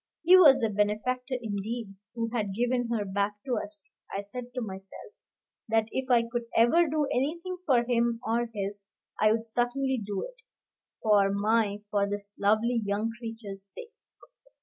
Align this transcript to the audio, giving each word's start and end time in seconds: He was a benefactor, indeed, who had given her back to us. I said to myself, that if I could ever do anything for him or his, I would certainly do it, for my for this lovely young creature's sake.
He 0.23 0.35
was 0.35 0.63
a 0.63 0.69
benefactor, 0.69 1.35
indeed, 1.39 1.93
who 2.15 2.31
had 2.33 2.55
given 2.55 2.87
her 2.89 3.05
back 3.05 3.33
to 3.45 3.57
us. 3.63 3.93
I 4.11 4.21
said 4.23 4.51
to 4.55 4.61
myself, 4.61 5.13
that 5.69 5.85
if 5.91 6.09
I 6.09 6.23
could 6.23 6.45
ever 6.55 6.87
do 6.87 7.05
anything 7.11 7.57
for 7.67 7.83
him 7.83 8.19
or 8.25 8.49
his, 8.51 8.83
I 9.19 9.31
would 9.31 9.47
certainly 9.47 10.01
do 10.03 10.23
it, 10.23 10.37
for 11.03 11.31
my 11.31 11.83
for 11.91 12.09
this 12.09 12.33
lovely 12.39 12.81
young 12.83 13.11
creature's 13.15 13.63
sake. 13.63 13.93